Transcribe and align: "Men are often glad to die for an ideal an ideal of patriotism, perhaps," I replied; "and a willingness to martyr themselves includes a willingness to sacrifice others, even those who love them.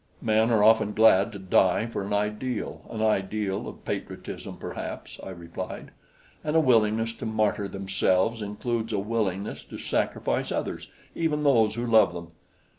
"Men 0.19 0.49
are 0.49 0.63
often 0.63 0.93
glad 0.93 1.31
to 1.31 1.37
die 1.37 1.85
for 1.85 2.01
an 2.03 2.11
ideal 2.11 2.81
an 2.89 3.03
ideal 3.03 3.67
of 3.67 3.85
patriotism, 3.85 4.57
perhaps," 4.57 5.19
I 5.23 5.29
replied; 5.29 5.91
"and 6.43 6.55
a 6.55 6.59
willingness 6.59 7.13
to 7.13 7.27
martyr 7.27 7.67
themselves 7.67 8.41
includes 8.41 8.93
a 8.93 8.97
willingness 8.99 9.63
to 9.65 9.77
sacrifice 9.77 10.51
others, 10.51 10.87
even 11.13 11.43
those 11.43 11.75
who 11.75 11.85
love 11.85 12.15
them. 12.15 12.31